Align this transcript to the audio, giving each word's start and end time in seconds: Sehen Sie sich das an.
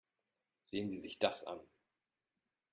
Sehen 0.63 0.89
Sie 0.89 0.97
sich 0.97 1.19
das 1.19 1.43
an. 1.43 1.59